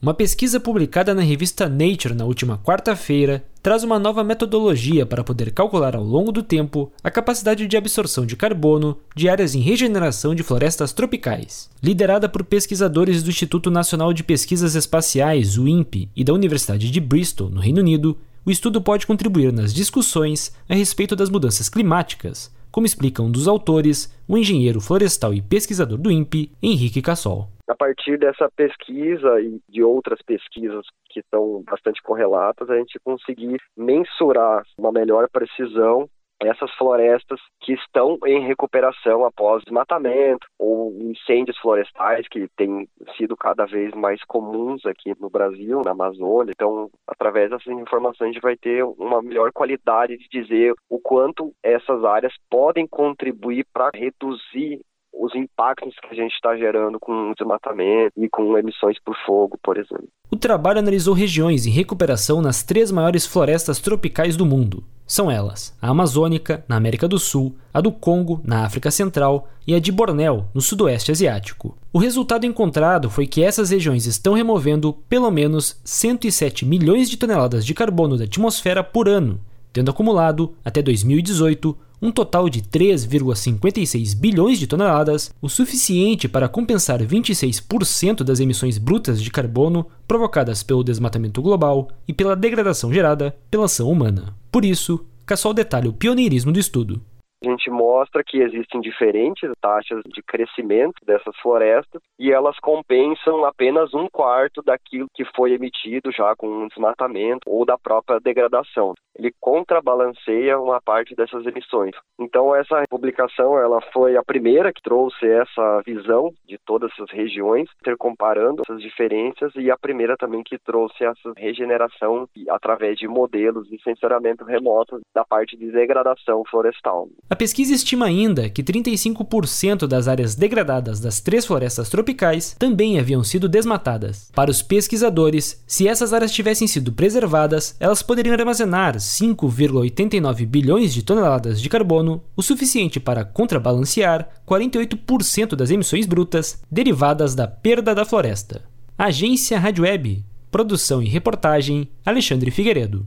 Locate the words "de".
7.66-7.76, 8.26-8.36, 9.16-9.26, 10.34-10.42, 14.12-14.22, 16.90-17.00, 29.66-29.82, 50.16-50.28, 69.78-69.92, 77.08-77.16, 77.64-77.72, 82.48-82.62, 84.58-84.66, 89.20-89.30, 100.04-100.20, 116.44-116.58, 122.98-123.06, 123.68-123.80, 125.56-125.70, 140.92-141.02, 141.60-141.68